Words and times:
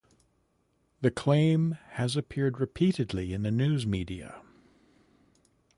The 1.01 1.11
claim 1.11 1.77
has 1.91 2.15
appeared 2.17 2.59
repeatedly 2.59 3.33
in 3.35 3.43
the 3.43 3.51
news 3.51 3.85
media. 3.85 4.41